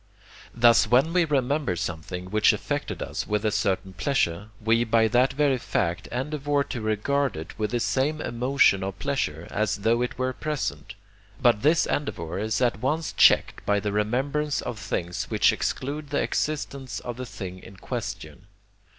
Thus 0.51 0.87
when 0.89 1.13
we 1.13 1.25
remember 1.25 1.75
something 1.75 2.31
which 2.31 2.53
affected 2.53 3.03
us 3.03 3.27
with 3.27 3.45
a 3.45 3.51
certain 3.51 3.93
pleasure, 3.93 4.49
we 4.59 4.83
by 4.83 5.07
that 5.07 5.33
very 5.33 5.59
fact 5.59 6.07
endeavour 6.07 6.63
to 6.69 6.81
regard 6.81 7.37
it 7.37 7.59
with 7.59 7.69
the 7.69 7.79
same 7.79 8.19
emotion 8.19 8.81
of 8.81 8.97
pleasure 8.97 9.47
as 9.51 9.75
though 9.85 10.01
it 10.01 10.17
were 10.17 10.33
present, 10.33 10.95
but 11.39 11.61
this 11.61 11.85
endeavour 11.85 12.39
is 12.39 12.59
at 12.61 12.79
once 12.79 13.13
checked 13.13 13.63
by 13.63 13.79
the 13.79 13.91
remembrance 13.91 14.59
of 14.59 14.79
things 14.79 15.25
which 15.29 15.53
exclude 15.53 16.09
the 16.09 16.23
existence 16.23 16.99
of 17.01 17.17
the 17.17 17.25
thing 17.27 17.59
in 17.59 17.77
question. 17.77 18.47